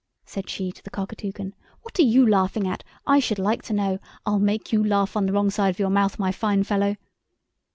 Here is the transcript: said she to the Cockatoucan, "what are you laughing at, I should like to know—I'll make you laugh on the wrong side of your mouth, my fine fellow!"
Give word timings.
said 0.25 0.49
she 0.49 0.71
to 0.71 0.83
the 0.83 0.89
Cockatoucan, 0.89 1.53
"what 1.83 1.99
are 1.99 2.01
you 2.01 2.27
laughing 2.27 2.67
at, 2.67 2.83
I 3.05 3.19
should 3.19 3.37
like 3.37 3.61
to 3.65 3.73
know—I'll 3.73 4.39
make 4.39 4.73
you 4.73 4.83
laugh 4.83 5.15
on 5.15 5.27
the 5.27 5.31
wrong 5.31 5.51
side 5.51 5.69
of 5.69 5.77
your 5.77 5.91
mouth, 5.91 6.17
my 6.17 6.31
fine 6.31 6.63
fellow!" 6.63 6.95